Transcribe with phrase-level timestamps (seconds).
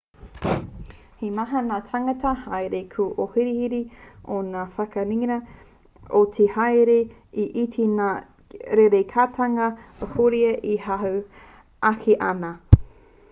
[1.17, 3.83] he maha ngā tāngata haereere kua ohorere i
[4.47, 5.37] ngā whanaketanga
[6.07, 6.95] ki te ao haereere
[7.43, 8.09] e iti nei ngā
[8.81, 9.67] rerekētanga
[10.07, 11.13] ahurea e hahū
[11.91, 12.51] ake ana